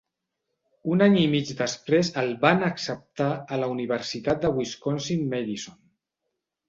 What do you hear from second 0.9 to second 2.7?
Un any i mig després el van